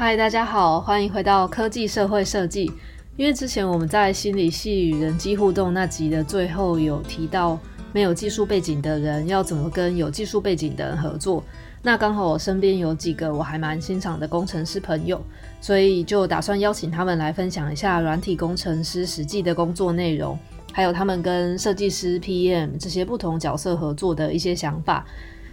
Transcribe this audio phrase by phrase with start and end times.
[0.00, 2.72] 嗨，大家好，欢迎回到科技社会设计。
[3.18, 7.58] 因为之前我们在心理系与人机互动那集的最后有提到，
[7.92, 11.44] 没有技术背景的人要怎么跟有技术背景的人合作。
[11.82, 15.22] 那刚好我身边有几个我还蛮欣赏的工程师朋友，
[15.60, 20.38] 所以就打算邀请他们来分享一下软体工程师实际的工作内容，
[20.72, 25.04] 还有他们跟设计师、PM 这些不同角色合作的一些想法。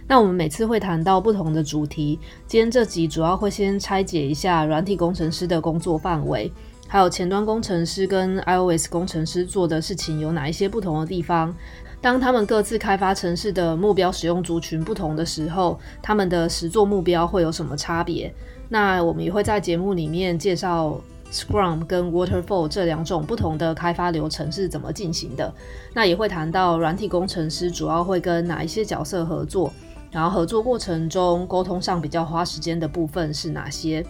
[0.08, 6.50] 那我们每次会谈到不同的主题，今天这集主要会先拆解一下软体工程师的工作范围，
[6.86, 11.54] 还有前端工程师跟 iOS 工程师做的事情有哪一些不同的地方。
[12.00, 18.32] 当他们各自开发城市的目标使用族群不同的时候，他们的实作目标会有什么差别？
[18.70, 20.98] 那我们也会在节目里面介绍
[21.30, 25.52] Scrum 跟 Waterfall 这两种不同的开发流程是怎么进行的。
[25.92, 29.70] 那也会谈到软体工程师主要会跟哪一些角色合作。
[30.10, 34.04] 然后合作过程中，沟通上比较花时间的部分是哪些？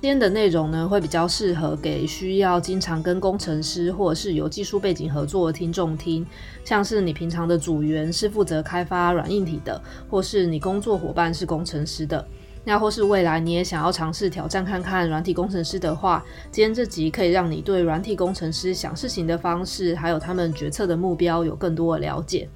[0.00, 6.26] 今天的内容呢，会比较适合给需要经常跟工程师或者是有技术背景合作的听众听。
[6.62, 12.26] 像是你平常的组员是负责开发软硬体的，或是你工作伙伴是工程师的，
[12.64, 22.46] 那或是未来你也想要尝试挑战看看软体工程师的话，今天这集可以让你对软体工程师想事情的方式，还有他们决策的目标有更多的了解。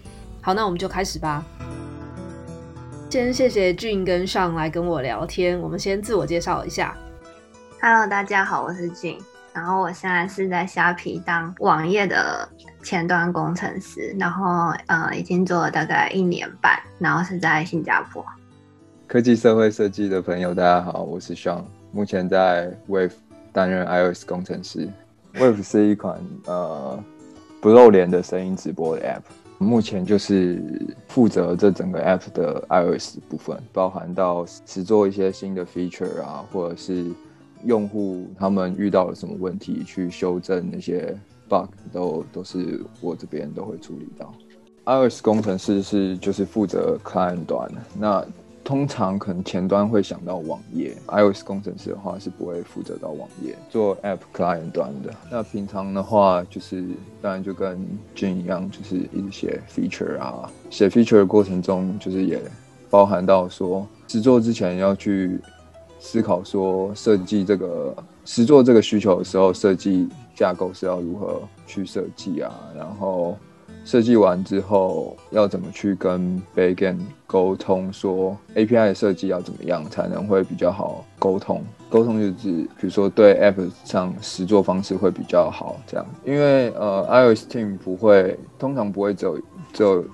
[0.43, 1.43] 好，那我们就开始吧。
[3.11, 6.95] 先谢谢俊跟上来跟我聊天，我们先自我介绍一下。
[7.81, 9.19] Hello，大家好，我是俊，
[9.55, 12.47] 然后我现在是在虾皮当网页的
[12.83, 18.23] 前端工程师，然后呃已经做了大概一年半，然后是在新加坡。
[19.07, 23.13] 科技社会设计的朋友，大家好，我是尚，目前在 Wave
[23.55, 24.87] 担任 iOS 工程师。
[25.37, 27.03] Wave 是一款呃
[27.63, 29.48] 不露脸的声音直播的 App。
[29.59, 30.63] 目前就是
[31.09, 37.07] 负责这整个 app 的 iOS 部分，包含到只做一些新的 feature 啊，或者是
[37.65, 41.19] 用户他们遇到了什么问题，去修正那些
[41.49, 44.33] bug，都都是我这边都会处理到。
[44.87, 48.25] iOS 工程师是就是负责 client 端，那。
[48.69, 55.11] 通常可能前端会想到网页，iOS 工程师的话是不会负责到网页，做 App Client 端的。
[55.31, 56.85] 那平常的话，就是
[57.23, 57.79] 当然就跟
[58.15, 62.43] Jin 一样，就是一直写 feature 啊，写 feature 的过程中，就是也
[62.91, 65.41] 包含到说实作之前要去
[65.99, 67.97] 思考说设计这个
[68.27, 73.35] 实作这个需求的时候，设计架构是要如何去设计啊，然后。
[73.89, 77.91] 设计完之后，要怎么去跟 backend 沟通？
[77.91, 81.65] 说 API 的设计要怎么样才能会比较好沟通？
[81.89, 86.07] 沟通就是，比如说对 App 上实作方式会比较好这样。
[86.23, 89.41] 因为呃，iOS team 不会，通常不会只有
[89.73, 90.05] 只有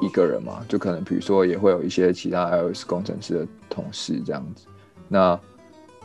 [0.00, 4.66] 一个人嘛，就可能比如说也会有一些其他 iOS 工程师的同事这样子。
[5.08, 5.36] 那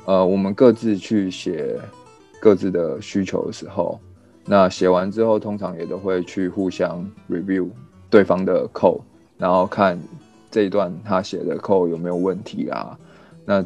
[0.06, 1.80] 呃，我们各自去写
[2.40, 4.00] 各自的需求的时候。
[4.46, 7.70] 那写完之后，通常也都会去互相 review
[8.10, 9.02] 对方的 code，
[9.38, 10.00] 然后看
[10.50, 12.98] 这一段他写的 code 有没有问题啊。
[13.46, 13.64] 那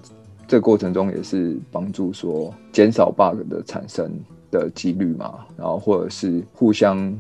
[0.48, 4.12] 这过程中也是帮助说减少 bug 的产生
[4.52, 7.18] 的几率嘛，然后或者是互相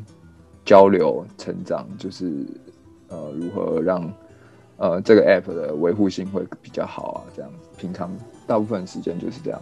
[0.64, 2.46] 交流成长，就是
[3.08, 4.14] 呃如何让
[4.78, 7.52] 呃这个 app 的维护性会比较好啊，这样。
[7.78, 8.12] 平常
[8.46, 9.62] 大部分时间就是这样。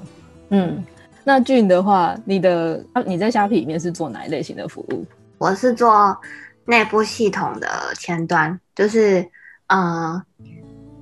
[0.50, 0.84] 嗯。
[1.26, 5.06] 那俊的话，你的你在虾皮里面是做哪一类型的服务？
[5.38, 6.18] 我是做
[6.66, 9.26] 内部系统的前端，就是
[9.68, 10.22] 呃，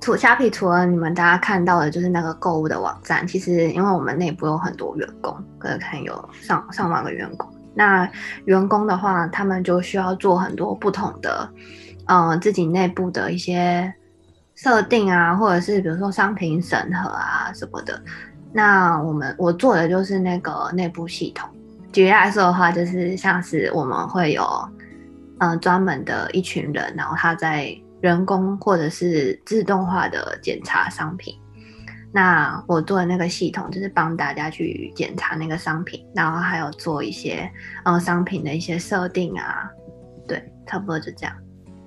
[0.00, 3.26] 除虾皮除了你们大家看到的，就是那个购物的网站。
[3.26, 7.48] 其实因为我们内部有很多员工，可能看有上上万个员工。
[7.74, 8.08] 那
[8.44, 11.48] 员工的话，他们就需要做很多不同的，
[12.06, 13.92] 呃，自己内部的一些
[14.54, 18.00] 设定啊，或者是比如说商品审核啊什么的。
[18.52, 21.48] 那我们我做的就是那个内部系统。
[21.92, 24.42] 举例来说的话，就是像是我们会有，
[25.38, 31.34] 嗯、呃，专门的一群人，然后他在人工或者是自动化的检查商品。
[32.14, 37.50] 那我做的那个系统就是帮大家去检查那个商品，然后还有做一些，
[37.84, 39.70] 呃，商品的一些设定啊。
[40.28, 41.34] 对，差不多就这样。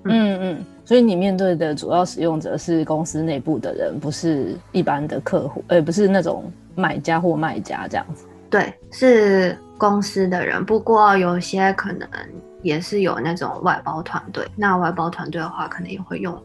[0.04, 8.26] 嗯嗯，所以你面对的主要使用者是公司内部的人，不是一般的客户，呃，不是那种买家或卖家这样子。
[8.48, 12.08] 对，是公司的人，不过有些可能
[12.62, 14.46] 也是有那种外包团队。
[14.54, 16.40] 那外包团队的话，可能也会用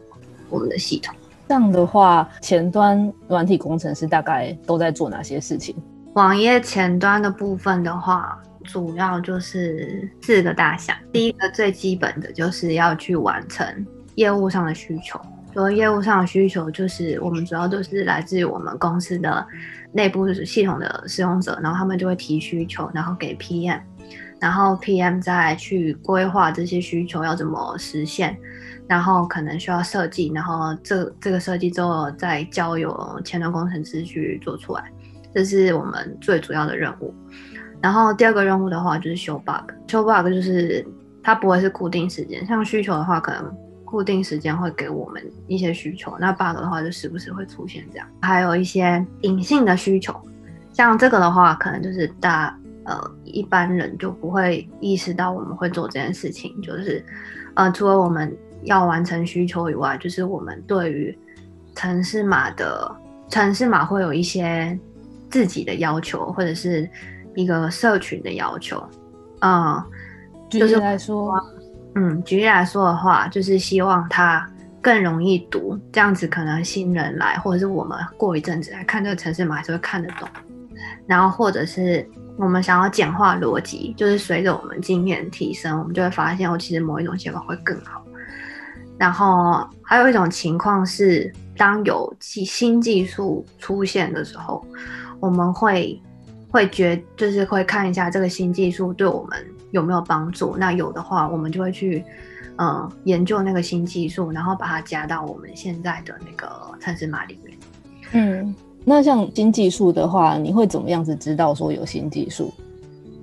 [0.50, 1.14] 我们的系统。
[1.46, 5.76] 这样的话，前端软体工程师大概都在做哪些事情？
[6.14, 8.36] 网页前端的部分的话。
[8.66, 13.66] 主要就是四个大项，第一个最基本的就是要去完成
[14.14, 15.20] 业务上的需求，
[15.52, 19.44] 所以业务上的需求就是我们主要都是来自于我们公司的
[19.92, 23.80] 内部系统的使用者，然后他们就会提需求，然后给 PM，
[24.40, 28.36] 然后 PM 再去规划这些需求要怎么实现，
[28.88, 34.90] 然后可能需要设计，然后这这个设计之后再交由前端工程师去做出来，
[35.34, 37.14] 这是我们最主要的任务。
[37.80, 40.86] 然后第二个任务的话就是修 bug，修 bug 就是
[41.22, 43.61] 它不会是固定时间，像需求的话可能。
[43.92, 48.08] 固定时间会给我们一些需求，那 bug 的话就时不时会出现这样。
[48.22, 50.18] 还有一些隐性的需求，
[50.72, 56.58] 像这个的话，可能就是大呃一般人就不会意识到我们会做这件事情。
[56.62, 57.04] 就是
[57.52, 61.18] 呃，除了我们要完成需求以外，就是我们对于
[61.74, 62.90] 城市码的
[63.28, 64.78] 城市码会有一些
[65.28, 66.88] 自己的要求，或者是
[67.34, 68.82] 一个社群的要求。
[69.40, 69.86] 嗯、呃，
[70.48, 71.38] 就是来说。
[71.94, 74.48] 嗯，举例来说的话，就是希望它
[74.80, 80.26] 更容易读，这样子可能新人来，或者是我们过一阵子来看这个程式码，还是会看得懂。
[81.06, 82.08] 然后或者是
[82.38, 88.02] 我们想要简化逻辑，就是随着我们经验提升，我们就会发现，哦，其实某一种写法会更好。
[88.98, 94.64] 然后还有一种情况是，当有技新技术出现的时候，
[95.20, 96.00] 我们会
[96.50, 99.46] 会觉，就是会看一下这个新技术对我们。
[99.72, 100.56] 有没有帮助？
[100.56, 102.04] 那有的话，我们就会去，
[102.56, 106.48] 嗯，研究那个新技术，然后把它加到我们现在的那个
[106.78, 107.58] 城市码里面。
[108.12, 108.54] 嗯，
[108.84, 112.52] 那像新技术的话，你会怎么样子知道说有新技术？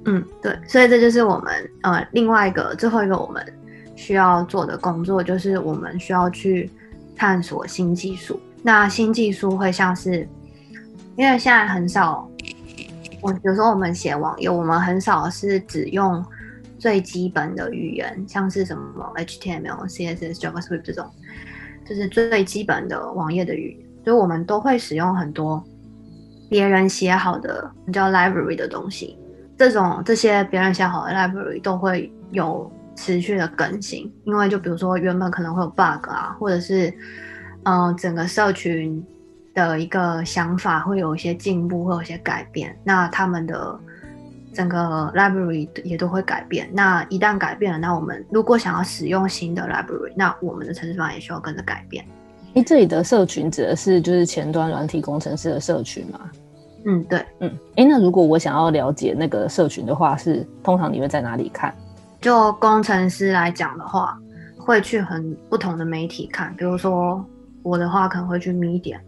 [0.05, 1.53] 嗯，对，所以这就是我们
[1.83, 3.45] 呃另外一个最后一个我们
[3.95, 6.69] 需要做的工作，就是我们需要去
[7.15, 8.39] 探索新技术。
[8.63, 10.27] 那新技术会像是，
[11.15, 12.27] 因为现在很少，
[13.21, 16.25] 我有时候我们写网页，我们很少是只用。
[16.79, 21.05] 最基本的语言，像是什么 HTML、CSS、JavaScript 这种，
[21.85, 25.61] 就是最基本的网页的语言，所以我们都会使用很多
[26.49, 29.17] 别人写好的叫 library 的东西。
[29.57, 36.93] 这种这些别人写好的 library 都会有持续的更新，因为就比如说原本可能会有 bug 啊，或者是
[37.63, 39.05] 嗯、整个社群
[39.53, 43.79] 的一个想法会有一些进步，会有一些改变，那他们的。
[44.59, 46.69] 整个 library 也都会改变。
[46.73, 52.03] 那一旦改变了，那我们如果想要使用新的 library，那我们的程式方也需要跟着改变。
[52.53, 56.19] 你这里的社群指的是就是前端软体工程师的社群吗？
[56.85, 61.73] 嗯，对，嗯，哎，那如果我想要了解那个社群的话，是通常你会在哪里看？
[62.19, 64.19] 就工程师来讲的话，
[64.57, 66.53] 会去很不同的媒体看。
[66.57, 67.25] 比如说
[67.63, 68.99] 我的话，可能会去 Medium，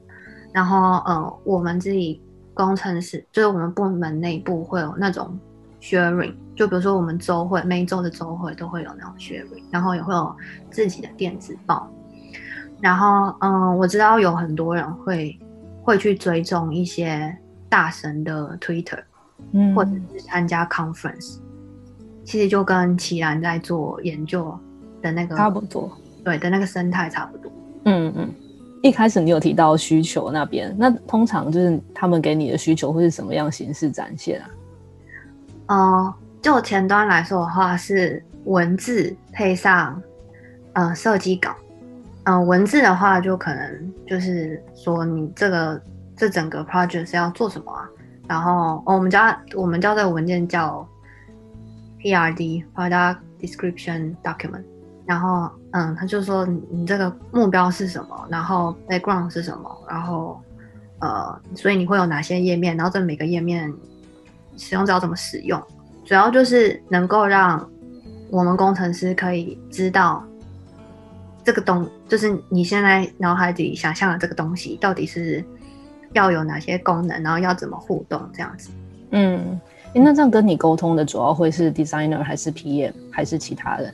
[0.54, 2.22] 然后呃，我们自己。
[2.66, 5.38] 工程师就是我们部门内部会有那种
[5.82, 10.36] sharing，就比如说我们周会，每周的周会都会有那种 sharing，然后也会有
[10.70, 11.92] 自己的电子报。
[12.80, 15.38] 然后，嗯，我知道有很多人会
[15.84, 17.36] 会去追踪一些
[17.68, 19.00] 大神的 Twitter，
[19.54, 21.38] 嗯，或者是参加 conference，
[22.24, 24.58] 其实就跟齐然在做研究
[25.02, 25.92] 的那个差不多，
[26.24, 27.52] 对的那个生态差不多。
[27.86, 28.30] 嗯嗯。
[28.82, 34.50] 一开始你有提到需求那边，那通常就是他们给你的需求会是什么样形式展现啊？
[35.68, 40.02] 呃，就前端来说的话，是文字配上
[40.74, 41.56] 呃设计稿。
[42.24, 45.82] 嗯、文字的话就可能就是说你这个
[46.16, 47.88] 这整个 project 是要做什么啊？
[48.28, 50.88] 然后、我们叫我们叫这个文件叫
[52.00, 54.64] PRD（Product Description Document）。
[55.12, 58.26] 然后，嗯，他就说你，你这个目标是什么？
[58.30, 59.70] 然后 background 是什么？
[59.90, 60.42] 然后，
[61.00, 62.78] 呃，所以你会有哪些页面？
[62.78, 63.70] 然后这每个页面
[64.56, 65.62] 使用者要怎么使用？
[66.06, 67.70] 主要就是能够让
[68.30, 70.24] 我们工程师可以知道
[71.44, 75.44] 这个东，就是你现在脑海里想象的这个东西到底是
[76.14, 78.70] 要有哪些功能，然后要怎么互动这样子。
[79.10, 79.60] 嗯，
[79.94, 83.94] 那这样跟你沟通的主要会是 designer 还是 PM 还是其他人？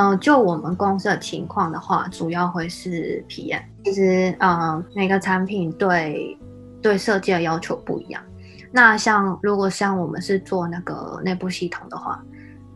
[0.00, 3.60] 嗯、就我们公司的情况的话，主要会是 PM。
[3.84, 6.38] 其实，嗯、呃，每个产品对
[6.80, 8.22] 对设计的要求不一样。
[8.70, 12.22] 那像如果像我们是做那个内部系统的话，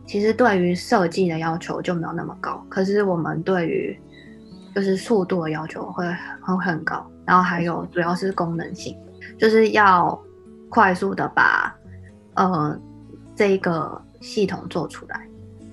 [0.05, 2.61] 其实对于设计的要求就没有那么高。
[2.67, 3.97] 可是我们对于
[4.75, 6.05] 就是速度的要求会
[6.41, 8.97] 很很高，然后还有主要是功能性，
[9.39, 10.21] 就是要
[10.67, 11.73] 快速的把
[12.33, 12.77] 呃
[13.33, 15.25] 这个系统做出来。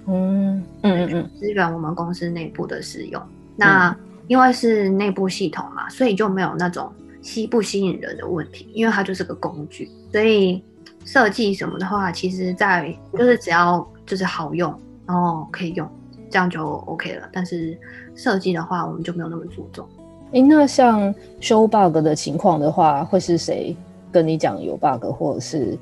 [0.06, 3.22] 嗯嗯嗯，支援我们公司内部的使用。
[3.56, 3.94] 那
[4.28, 6.90] 因为是内部系统嘛，所以就没有那种
[7.22, 9.90] 吸不吸引人的问题，因为它就是个工具。
[10.10, 10.62] 所以
[11.04, 14.72] 设计什么的话，其实在就是只要就是好用，
[15.06, 15.88] 然后可以用，
[16.30, 17.28] 这样就 OK 了。
[17.32, 17.76] 但是
[18.14, 19.86] 设计的话，我们就没有那么注重。
[20.32, 23.76] 诶，那像修 bug 的情况的话，会是谁
[24.12, 25.76] 跟你讲有 bug，或者是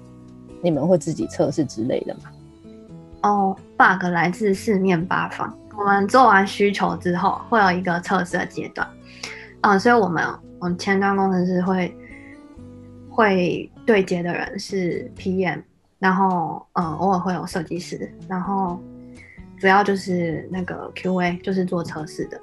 [0.62, 2.22] 你们会自己测试之类的吗？
[3.22, 5.52] 哦，bug 来自四面八方。
[5.76, 8.86] 我们做完需求之后，会有一个测试阶段。
[9.60, 10.24] 嗯、所以我们
[10.60, 11.96] 我们前端工程师会
[13.08, 15.62] 会对接的人是 PM，
[15.98, 18.80] 然后嗯、偶尔会有设计师，然后
[19.58, 22.40] 主要就是那个 QA，就是做测试的。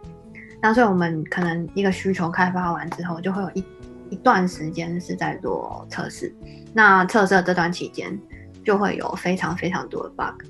[0.62, 3.64] 那所以我们可能一个需求开发完之后，就会有一
[4.10, 6.34] 一段时间是在做测试。
[6.74, 8.18] 那测试这段期间，
[8.64, 10.46] 就会有非常非常多的 bug。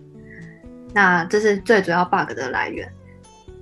[0.96, 2.90] 那这是最主要 bug 的来源。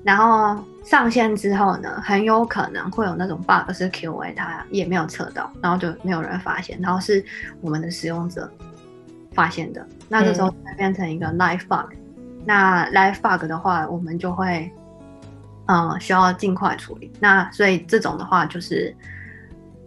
[0.03, 7.25] 然后上线之后呢，很有可能会有那种 bug 是 QA 它也没有测到，然后就没有人发现，然后是
[7.59, 8.47] 我们的使用者
[9.33, 9.83] 发现的。
[10.07, 11.91] 那这时候会变成一个 live bug。
[12.15, 12.43] 嗯。
[12.45, 14.71] 那 live bug 的话，我们就会。
[15.65, 17.09] 嗯，需要尽快处理。
[17.21, 18.93] 那所以这种的话，就是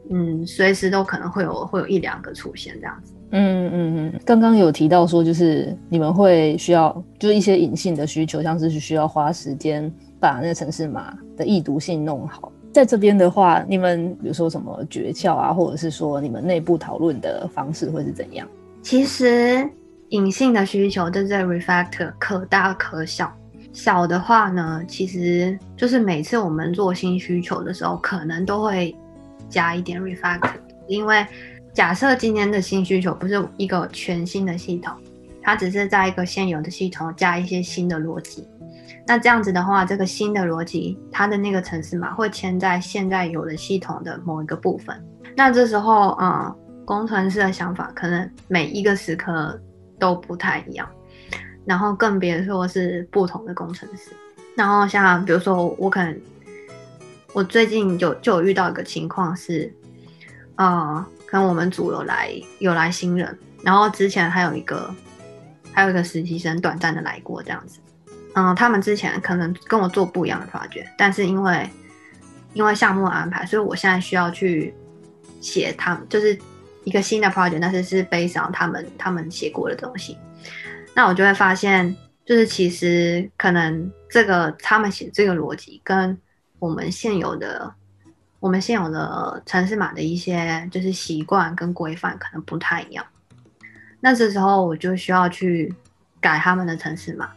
[0.09, 3.12] 嗯，随时都可能会有会有一两个出现这样子。
[3.30, 4.21] 嗯嗯嗯。
[4.25, 12.52] 刚刚有提到说，就是你们会需要就是一些隐性的需求，像是需要花时间把那个城市码的易读性弄好。
[12.73, 18.47] 在这边的话，你们比如说什么诀窍啊，或者是说你们内部讨论的方式会是怎样？
[18.83, 19.66] 其实
[20.11, 23.33] 隐性的需求就在 refactor 可大可小。
[23.73, 28.95] 小的话呢，其实就是每次我们做新需求的时候，可能都会
[29.49, 30.52] 加一点 refactor，
[30.87, 31.26] 因为
[31.76, 34.95] 假设今天的新需求不是一个全新的系统，
[35.42, 38.49] 它只是在一个现有的系统加一些新的逻辑。
[39.06, 44.97] 那这样子的话，这个新的逻辑它的那个程式码会嵌在现在有的系统的某一个部分。
[45.37, 46.56] 那这时候，嗯，
[46.87, 49.61] 工程师的想法可能每一个时刻
[49.99, 50.88] 都不太一样。
[51.66, 54.12] 然后更别说是不同的工程师。
[54.56, 56.18] 然后像比如说，我可能
[57.35, 59.71] 我最近就就有遇到一个情况是，
[60.54, 64.95] 呃，跟我们组有来有来新人，然后之前还有一个
[65.73, 67.80] 还有一个实习生短暂的来过这样子。
[68.35, 71.68] 嗯，他们之前可能跟我做不一样的 project，但是因为
[72.52, 74.75] 因为项目安排，所以我现在需要去
[75.40, 76.38] 写他们就是
[76.85, 80.16] 一个新的 project，但是是 based on 他们他们写过的东西。
[80.95, 86.16] 那我就会发现，就是其实可能这个他们写这个逻辑跟
[86.59, 87.73] 我们现有的
[88.47, 93.05] 我们现有的城市码的一些就是习惯跟规范可能不太一样。
[93.99, 95.75] 那这时候我就需要去
[96.21, 97.31] 改他们的城市码，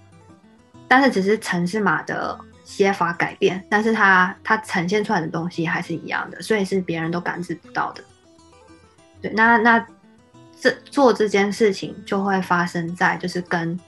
[0.88, 8.04] 但是只是城市码的写法改变，但是它它呈现出来的东西还是一样的，所以是别人都感知不到的。
[9.22, 9.84] 对，那那。
[10.62, 13.80] 这做这件事情就会发生在就是跟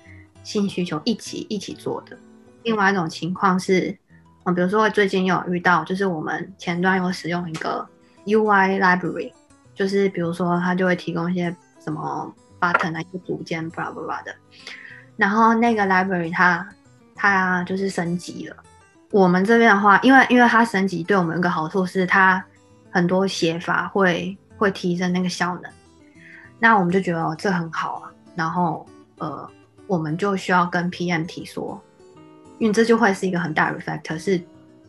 [0.41, 2.17] 新需求一起一起做的。
[2.63, 3.93] 另外一种情况是，
[4.43, 7.87] 啊，比如说最近有遇到，就是我们前端有使用一个
[8.25, 9.31] UI library，
[9.75, 14.33] 就是比如说它就会提供一些什么 button 啊、一个组件，blah blah blah 的。
[15.17, 16.67] 然后那个 library 它
[17.15, 18.55] 它就是升级了。
[19.11, 22.43] 我们这边的话，因为因为它升级，对我们有个好处是它
[22.89, 25.71] 很多写法会会提升那个效能。
[26.57, 29.47] 那我们就觉得哦这很好啊，然后呃，
[29.85, 31.79] 我们就需要跟 PM 提说，
[32.61, 34.39] 因为这就会是一个很大的 refactor，是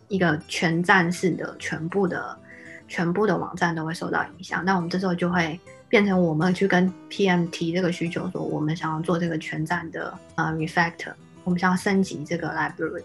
[0.09, 2.37] 一个全站式的，全部的
[2.87, 4.63] 全部的网站都会受到影响。
[4.63, 11.15] 那我们这时候就会变成我们去跟 PM 提这个需求，说我们想要做这个全站的呃 refactor，
[11.45, 13.05] 我们想要升级这个 library。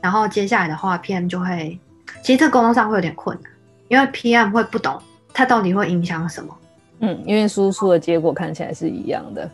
[0.00, 1.78] 然后接下来的话，PM 就会，
[2.24, 3.52] 其实这沟通上会有点困难，
[3.86, 5.00] 因为 PM 会不懂
[5.32, 6.58] 它到底会影响什么。
[6.98, 9.48] 嗯，因为输出的结果看起来是一样的，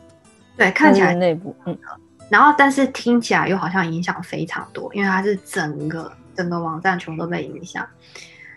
[0.56, 1.76] 对，看起来内部嗯，
[2.32, 7.86] 然后但是听起来又好像影响非常多，因为它是整个整个网站全部都被影响，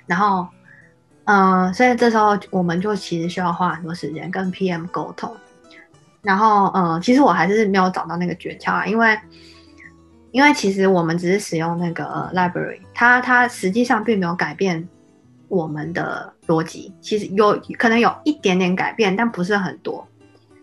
[0.06, 0.48] 然后
[1.26, 5.36] 嗯、呃，所以这时候我们就其实需要花很多时间跟 PM 沟通，
[6.22, 9.20] 然后嗯、呃，其实我还是没有找到那个诀窍啊，因为
[10.32, 14.88] 因为其实我们只是使用那个 library，它它实际上并没有改变。
[15.48, 20.06] 我们的逻辑其实有可能有一点点改变，但不是很多。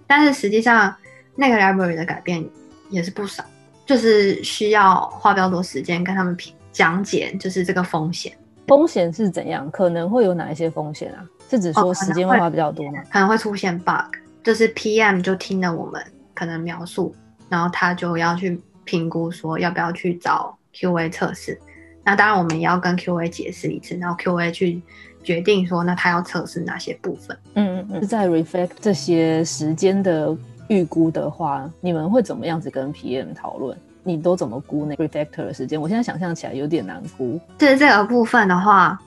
[0.09, 0.92] 但是实际上，
[1.37, 2.45] 那个 library 的改变
[2.93, 3.45] 也是不少，
[3.85, 6.37] 就是需要花比较多时间跟他们
[6.71, 8.33] 讲解，就是这个风险。
[8.69, 9.69] 风险是怎样？
[9.71, 11.25] 可能会有哪一些风险啊？
[11.51, 13.01] 是指说时间会花比较多吗？
[13.01, 16.01] 哦，可能会出现 bug，就是 PM 就听了我们
[16.33, 17.15] 可能描述，
[17.49, 21.61] 然后他就要去评估说要不要去找 QA 测试。
[22.05, 24.81] 那当然，我们也要跟 QA 解释一次，然后 QA 去
[25.23, 27.37] 决定说，那他要测试哪些部分。
[27.55, 28.07] 嗯嗯嗯。
[28.07, 30.37] 在 reflect 这些时间的
[30.73, 33.76] 预估的话，你们会怎么样子跟 PM 讨论？
[34.02, 35.81] 你都怎么估那 refactor 的时间？
[35.81, 37.38] 我现在想象起来有点难估。
[37.59, 38.99] 就是这个部分的话，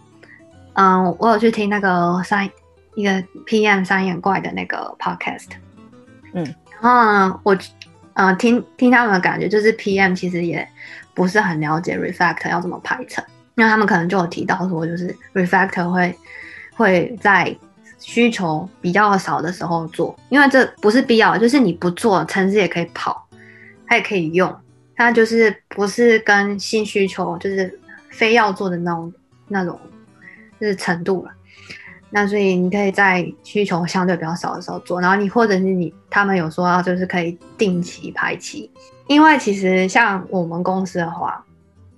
[0.74, 2.50] 嗯，我有去听那个三
[2.94, 3.12] 一个
[3.46, 5.48] PM 三眼怪的那个 podcast，
[6.34, 6.46] 嗯，
[6.80, 7.58] 然后呢我
[8.14, 10.66] 嗯听听他们的感觉，就是 PM 其实也
[11.14, 13.22] 不是很了解 refactor 要怎么排程，
[13.56, 16.16] 因为他们可能就有提到说，就是 refactor 会
[16.76, 17.54] 会在
[18.08, 23.28] 需求比较少的时候做，因为这不是必要，就是你不做，城市也可以跑，
[23.88, 24.56] 它也可以用，
[24.96, 27.80] 它就是不是跟新需求就是
[28.12, 29.12] 非要做的那种
[29.48, 29.80] 那种
[30.62, 31.32] 就是程度了。
[32.12, 38.70] 那所以你可以在需求相对比较少的时候做，然后你或者是你他们有说到就是可以定期排期，
[39.08, 41.44] 因为其实像我们公司的话，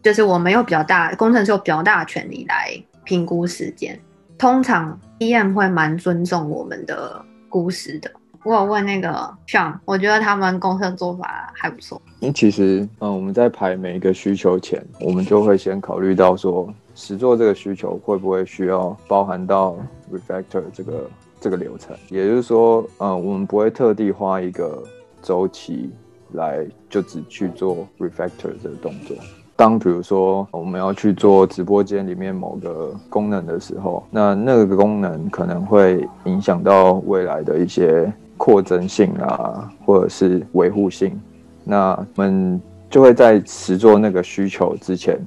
[0.02, 4.00] 就是我们有比较大工程师有比较大的权利来评估时间，
[4.38, 5.00] 通常。
[5.20, 8.12] PM 会蛮尊重我们的故事的。
[8.44, 9.10] 我有问那个
[9.48, 12.00] Sean，我觉得他们公司的做法还不错。
[12.20, 19.76] 因其实，嗯，我们在排每一个需求前，我们就会先考虑到说，实作这个需求会不会需要包含到
[20.14, 21.10] refactor 这个
[21.42, 21.98] 这个流程。
[22.10, 24.84] 也就是说，嗯，我们不会特地花一个
[25.24, 25.90] 周期
[26.34, 29.18] 来就只去做 refactor 这个动作。
[29.58, 41.20] 当比如说我们要去做直播间里面某个功能的时候，那那个功能可能会影响到未来的一些扩增性啊，或者是维护性，
[41.64, 45.20] 那我们就会在实做那个需求之前，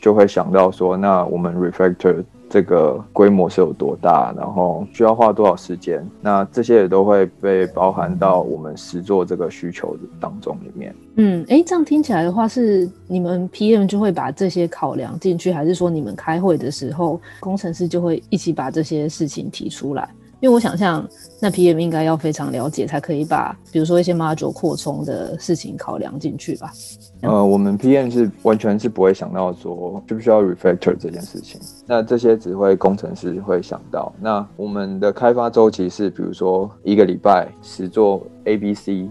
[0.00, 2.24] 就会想到说，那我们 refactor。
[2.54, 6.08] 这个规模是有多大，然后需要花多少时间？
[6.20, 10.94] 那这些也都会被包含到我们实作这个需求当中里面。
[11.16, 20.08] 嗯，哎，这样听起来的话，是你们 PM 就会把这些考量进去，还是说你们开会的时候，工程师就会一起把这些事情提出来？
[20.44, 21.02] 因为我想象，
[21.40, 26.70] 那 PM 应该要非常了解，才可以把比如说一些 module 扩充的事情考量进去吧。
[27.22, 31.58] 呃，我们 PM 是完全是不会想到说需不需要 refactor 这件事情。
[31.86, 34.12] 那这些只会工程师会想到。
[34.20, 39.08] 那我们的开发周期是，比如说一个礼拜实做 A、B、C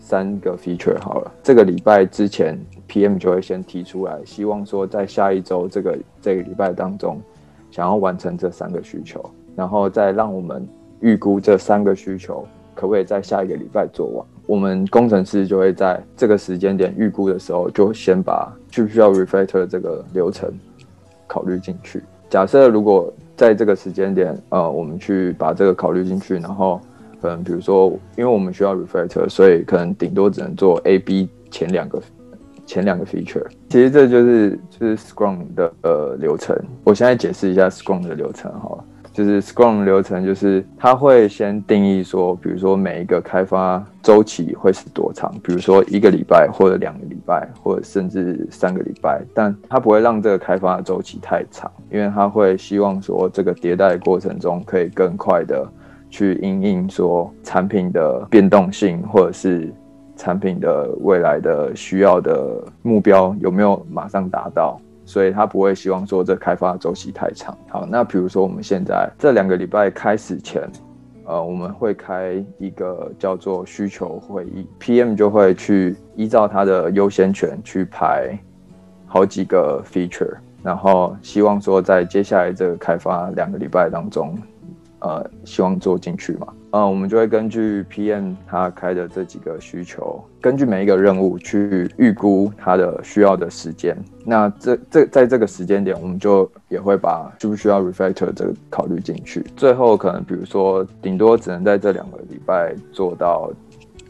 [0.00, 1.32] 三个 feature 好了。
[1.44, 7.22] 这个礼拜之前，PM 就会先提出来，希望说在下一周这个这个礼拜当中，
[7.70, 9.24] 想要完成这三个需求。
[9.54, 10.66] 然后再让我们
[11.00, 14.26] 预估这三个需求可不可以在下一个礼拜做完。
[14.46, 20.52] 我们工程师就会在这个时间点预估的时候，就先把需不需要 refactor 这个流程
[21.26, 22.02] 考虑进去。
[22.28, 26.80] 假设如果在这个时间点，呃，我们去把这个考虑进去，然后
[27.20, 32.02] 可能比如说，因为我们需要 refactor，所以可能顶多只能做 A、B 前两个
[32.66, 33.46] 前两个 feature。
[33.68, 36.56] 其实这就是就是 Scrum 的呃流程。
[36.84, 38.84] 我现在解释一下 Scrum 的流程好了。
[39.12, 55.68] 就是 Scrum 流程，就是它会先定义说，比如说每一个开发周期会是多长，比如说一个礼拜或者两个礼拜，或者甚至三个礼拜，但它不会让这个开发周期太长，因为它会希望说这个迭代过程中可以更快的
[56.08, 59.70] 去因应说产品的变动性，或者是
[60.16, 64.80] 产品的未来的需要的目标有没有马上达到。
[65.12, 67.54] 所以他不会希望说这开发周期太长。
[67.68, 70.66] 好，那比如说我们现在这两个礼拜开始前，
[71.26, 78.38] 呃，我们会开一个叫做需求会议，PM 就会去依照他的优先权去排
[79.06, 84.34] 好几个 feature，然后希望说在接下来这个开发两个礼拜当中，
[85.02, 86.46] 呃，希望做进去嘛。
[86.74, 93.96] 嗯，我们就会根据 PM 他开的这几个需求，根据每一个任务去预估他的需要的时间。
[94.24, 99.44] 那这这在这个时间点，我们就也会把需不需要 refactor 这个考虑进去。
[99.56, 103.50] 最后可能比如说，顶多只能在这两个礼拜做到，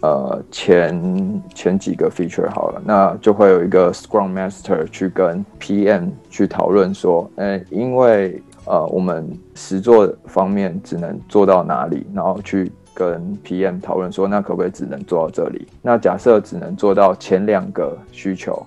[0.02, 8.40] 呃，前前几个 feature 好了，那就会有一个 Scrum Master 去跟 PM 去讨论说，嗯，因为。
[8.64, 15.66] 呃，我们实作方面只能做到哪里，然后去跟 PM 讨论说，那可不可以只能做到这里？
[15.83, 18.64] 那假设只能做到前两个需求，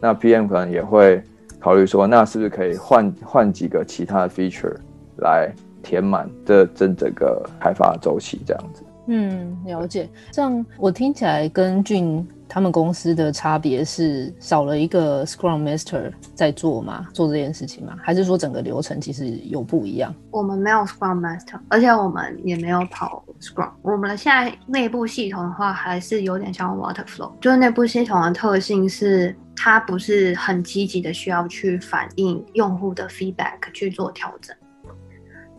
[0.00, 1.22] 那 PM 可能也会
[1.60, 4.74] 考虑说，那是不是可以换换几个其他的 feature
[5.18, 8.82] 来填满这这整个开发周期这样子？
[9.06, 10.08] 嗯，了解。
[10.30, 12.26] 这样我听起来跟俊。
[12.48, 17.08] 他们公司的差别是少了一个 Scrum Master 在做吗？
[17.12, 17.96] 做这件事情吗？
[18.00, 20.14] 还是说整个流程其实有不一样？
[20.30, 23.72] 我们没有 Scrum Master，而且我们也没有跑 Scrum。
[23.82, 34.54] 我们现在内部系统的话，还是有点像 Waterflow，就是内部系统的特性是它不是很积极的需要去反映用户的 feedback 去做调整。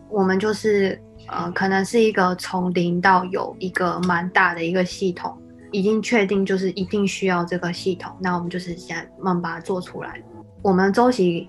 [0.08, 5.36] 我们就是呃，可能是一个从零到有一个蛮大的一个系统。
[5.70, 10.18] 已经确定就是一定需要这个系统，那我们就是先慢慢把它做出来。
[10.62, 11.46] 我们周期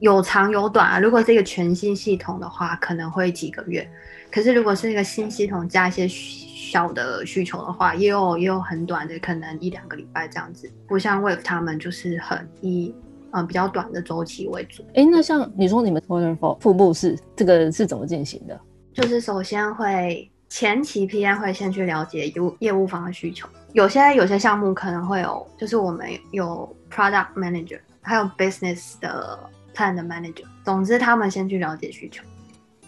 [0.00, 3.84] 有长有短啊，如果是一个全新系统的话，可能会几个月；
[4.32, 10.68] 可是如果是一个新系统加一些小的需求的话，也有也有很短的，可能一两个礼拜这样子。
[10.88, 12.92] 不像 Wave 他们就是很以
[13.30, 14.82] 嗯、比较短的周期为主。
[14.94, 18.60] 哎，那像你说你们 Waterfall 瀑布是这个是怎么进行的？
[18.96, 20.28] 就是首先会。
[20.48, 29.36] 前期 PM 会先去了解业业务方的需求，有些有些项目可能会有，就是我们有 product manager，还有 business 的
[29.74, 32.22] plan 的 manager，总之他们先去了解需求，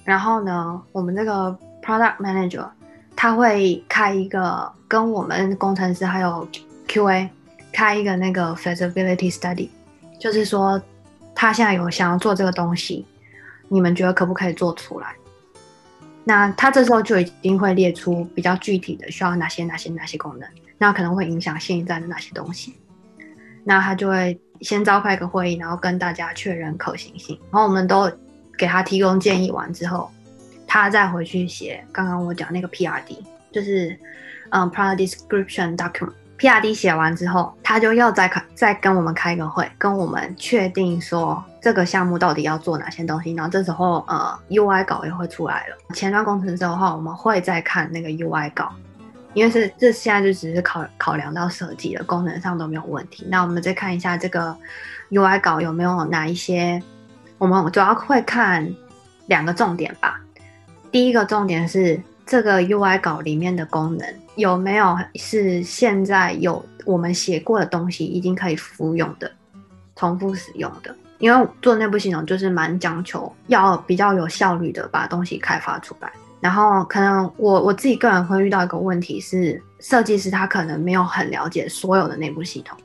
[0.05, 2.65] 然后呢，我们这个 product manager
[3.17, 6.49] 他会开一个跟我们工程师还有
[6.87, 7.29] QA
[7.73, 9.69] 开一个那个 feasibility study，
[10.21, 10.81] 就是说
[11.35, 13.05] 他现在有想要做这个东西，
[13.67, 15.13] 你们觉得可不可以做出来？
[16.29, 22.75] 那他这时候就一定会列出比较具体的需要哪些哪些哪些功能，那可能会影响现在的哪些东西。
[23.65, 28.13] 那他就会先召开一个会议，然后跟大家确认可行性，然后我们都
[28.59, 30.11] 给他提供建议完之后，
[30.67, 33.17] 他再回去写刚刚我讲那个 PRD，
[33.51, 33.99] 就是
[34.51, 36.13] 嗯 Product Description Document。
[36.39, 43.33] PRD 写完之后，他就要再开再跟我们开个会，跟我们确定说这个项目到底要做哪些东西。
[43.35, 45.77] 然后这时候呃 UI 稿也会出来了。
[45.95, 48.73] 前端工程师的话，我们会再看那个 UI 稿，
[49.35, 53.27] 因为是这现在就只是考考量到设计的功能上都没有问题。
[53.29, 54.57] 那我们再看一下这个
[55.11, 56.83] UI 稿有没有哪一些，
[57.39, 58.69] 我们主要会看
[59.27, 60.21] 两个重点吧。
[60.91, 64.15] 第一个重点是这个 UI 稿里面的功能。
[64.37, 69.29] 有没有是现在有我们写过的东西已经可以复用的、
[69.97, 70.95] 重复使用的？
[71.19, 76.13] 因为做内部系统就是蛮讲求要比较有效率的把东西开发出来。
[76.41, 82.79] 然后可能我我自己个人会遇到一个问题是，设计师他可能没有很了解所有的内部系统。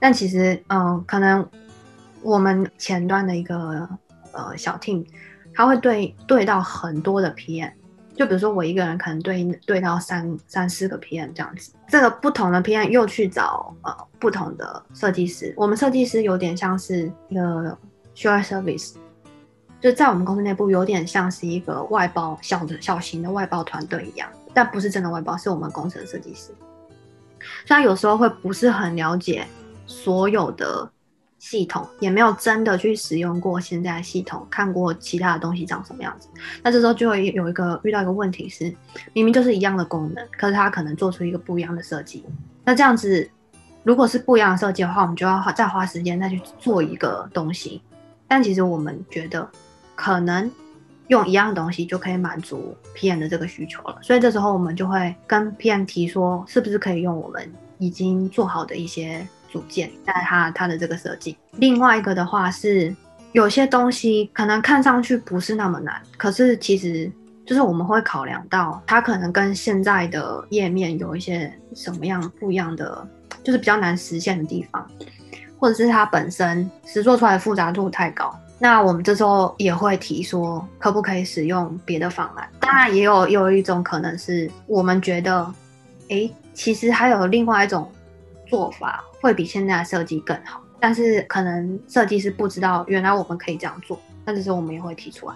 [0.00, 1.48] 但其实，嗯、可能
[2.22, 3.88] 我们前端的一个
[4.32, 5.06] 呃小 team，
[5.54, 7.70] 他会对对到很多的 PM。
[8.14, 15.52] 就比如说我一个人可能对对到三三四个 PM 这样子，这个不同的 PM 又去找呃不同的设计师。
[15.56, 17.76] 我们设计师有点像是一个
[18.14, 18.94] share service，
[19.80, 26.54] 就在我们公司内部有点像是一个外包小的小型的外包团队一样，但不是真的外包，是我们工程设计师。
[27.66, 29.46] 虽然有时候会不是很了解
[29.86, 30.90] 所有的。
[31.44, 36.26] 系统也没有真的去使用过现在的系统，看过其他的东西长什么样子。
[36.62, 38.74] 那这时候就会有一个遇到一个问题是，
[39.12, 42.24] 明明就是一样的功能，可是它可能做出一个不一样的设计。
[42.64, 43.28] 那这样子，
[43.82, 47.82] 如果是不一样的设计的话，我们就要花再花时间再去做一个东西。
[48.26, 49.46] 但其实我们觉得，
[49.94, 50.50] 可能
[51.08, 53.98] 用一样东西就可以满足 PM 的这个需求了。
[54.00, 59.28] 所以这时候我们就会跟 PM 提说，是不是可以用我们已经做好的一些。
[59.54, 62.92] 组件在它它的这个设计，另外一个的话是
[63.30, 67.08] 有些东西可能看上去不是那么难，可是其实
[67.46, 73.06] 就是我们会考量到它可能跟现在的页面有一些什么样不一样的，
[73.44, 74.84] 就是比较难实现的地方，
[75.56, 82.48] 或者是它本身实做出来的复杂度太高，那我们这时候也会提说可不可以使用别的方案。
[82.58, 85.54] 当然也有有一种可能是我们觉得，
[86.08, 87.90] 哎、其实还有另外一种
[88.54, 89.02] 做法。
[89.20, 95.34] 会比现在的设计更好，但是可能设计师不知道原来我们可以这样做，那这时候我们也会提出来。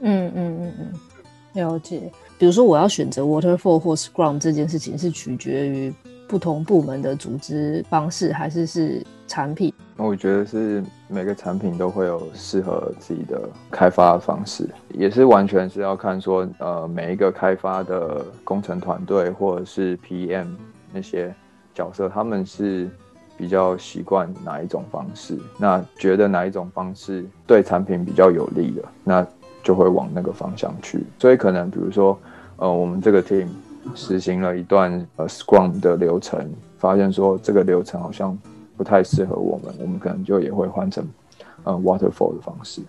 [0.00, 0.92] 嗯嗯嗯嗯，
[1.54, 2.10] 了解。
[2.38, 5.92] 比如说我要选择 Waterfall 或 Scrum 这件事情，是取决于
[6.28, 9.74] 不同部门的组织方式，还是是产品？
[9.96, 20.46] 那我觉得是每个产品都会有适合自己的开发方式，也是完全是要看说，呃，每一个开发的工程团队或者是 PM
[20.92, 21.34] 那些。
[21.80, 22.86] 角色他们是
[23.38, 29.26] 比较习惯哪一种方式，那觉得哪一种方式对产品比较有利的，那
[29.62, 31.02] 就会往那个方向去。
[31.18, 32.18] 所以可能比如说，
[32.58, 33.46] 呃，我们这个 team
[33.94, 38.36] 实行了一段呃 Scrum 的流程，发现说这个流程好像
[38.76, 41.02] 不太适合我们，我们可能就也会换成
[41.64, 42.82] 呃 Waterfall 的方式。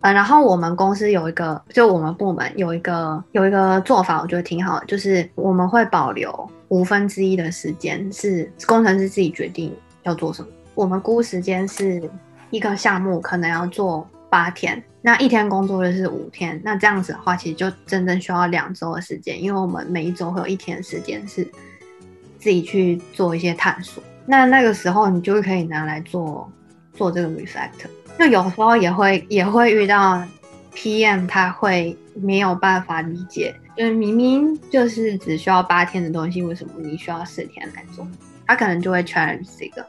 [0.00, 6.30] 呃，然后我们公司有一个，就我们部门有一个有一个做法，我觉得挺好，就是我们会保留。
[6.74, 10.48] 五分之一的时间是工程师自己决定要做什么。
[10.74, 12.02] 我们估时间是
[12.50, 16.60] 一个项目可能要做八天，那一天工作日是五天。
[16.64, 21.44] 那这样子的话，其实就真正需要两周的时间，因为我们每一周会有一天时间是
[22.40, 24.02] 自己去做一些探索。
[24.26, 26.50] 那那个时候你就可以拿来做
[26.92, 27.88] 做这个 refactor。
[28.18, 30.20] 那有时候也会也会遇到
[30.74, 38.06] PM 他会没有办法理解，就是明明就是只需要八天的东西，为什么你需要四天来做？
[38.46, 39.86] 他可能就会 change 这个。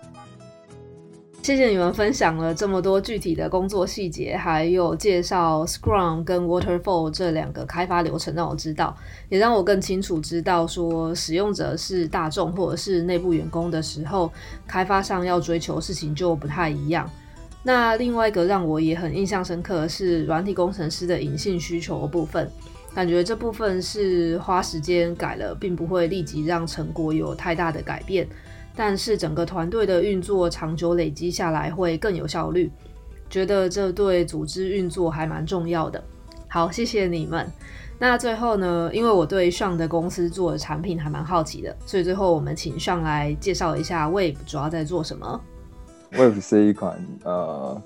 [1.42, 8.98] 谢谢你们分享了这么多具体的工作细节，还有介绍 Scrum 跟 Waterfall 这两个开发流程，让我知道，
[9.30, 14.32] 也让我更清楚知道说使用者是大众或者是内部员工的时候，
[14.66, 17.08] 开发上要追求事情就不太一样。
[17.68, 22.48] 那另外一个让我也很印象深刻是软体工程师的隐性需求的部分，
[22.94, 28.28] 感觉这部分是花时间改了，并不会立即让成果有太大的改变。
[28.76, 32.72] 但是整个团队的运作长久累积下来会更有效率，
[33.32, 36.04] 觉得这对组织运作还蛮重要的。
[36.48, 37.52] 好，谢谢你们。
[37.98, 45.42] 那最后呢，因为我对上的公司做的产品还蛮好奇的，所以最后我们请上来介绍一下 Wave 主要在做什么。
[46.14, 47.82] Wave 是一款呃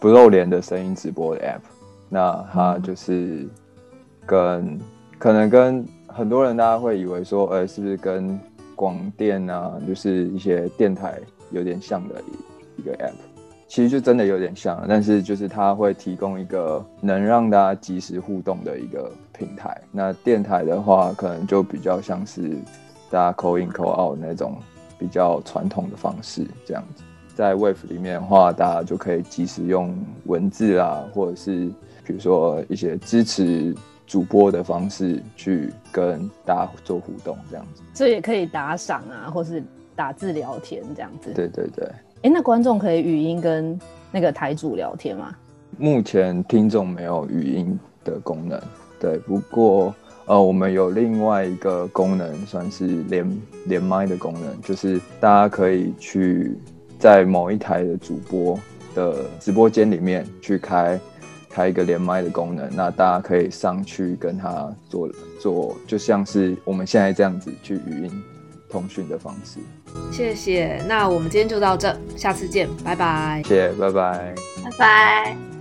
[0.00, 1.60] 不露脸的声音直播的 App，
[2.08, 3.46] 那它就是
[4.24, 4.80] 跟、嗯、
[5.18, 8.38] 可能跟很多人大家会以为说，呃，是不是跟
[8.74, 11.18] 广电啊，就是一些电台
[11.50, 13.12] 有点像的一一个 app，
[13.68, 19.80] 其实就真的有点像，但是就是它会提供一个能让大家及时互动的一个平台。
[19.90, 22.50] 那电台的话，可能就比较像是
[23.10, 24.58] 大家 call in call out 那种
[24.98, 27.02] 比较传统的方式这样子。
[27.36, 31.70] 在 Wave 里面的话，大家就可以及时用文字啊，或者是
[32.04, 33.72] 比如说一些支持。
[34.08, 39.60] 主播的方式去跟大家做互动，这样子，所以也可以打赏啊，或是
[39.96, 41.32] 打字聊天这样子。
[41.34, 41.84] 对对对。
[41.86, 43.76] 哎、欸，那观众可以语音跟
[44.12, 45.34] 那个台主聊天吗？
[45.76, 48.62] 目前听众没有语音的功能，
[49.00, 49.18] 对。
[49.18, 49.92] 不过
[50.26, 56.56] 呃，我们有另外一个功能，算是连连麦的功能，就是大家可以去
[56.98, 58.58] 在某一台的主播
[58.94, 60.98] 的直播间里面去开。
[61.48, 65.08] 开一个连麦的功能，那大家可以上去跟他做
[65.40, 68.22] 做，就像是我们现在这样子去语音
[68.68, 69.58] 通讯的方式。
[70.12, 73.40] 谢谢，那我们今天就到这，下次见，拜拜。
[73.46, 75.55] 谢谢，拜拜，拜拜。